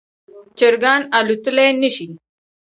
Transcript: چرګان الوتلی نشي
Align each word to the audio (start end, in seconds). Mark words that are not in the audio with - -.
چرګان 0.57 1.01
الوتلی 1.17 1.67
نشي 1.81 2.07